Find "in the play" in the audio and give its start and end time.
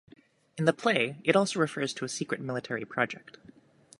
0.57-1.21